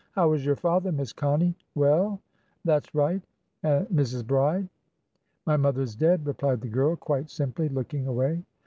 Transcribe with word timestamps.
"How 0.13 0.33
is 0.33 0.43
your 0.43 0.55
father, 0.55 0.91
Miss 0.91 1.13
Connie? 1.13 1.55
Well? 1.75 2.19
That's 2.65 2.95
right. 2.95 3.21
And 3.61 3.85
Mrs. 3.89 4.25
Bride?" 4.25 4.67
"My 5.45 5.57
mother 5.57 5.83
is 5.83 5.95
dead," 5.95 6.25
replied 6.25 6.61
the 6.61 6.69
girl, 6.69 6.95
quite 6.95 7.29
simply, 7.29 7.69
looking 7.69 8.07
away. 8.07 8.41